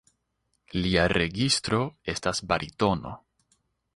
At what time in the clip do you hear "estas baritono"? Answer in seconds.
2.15-3.13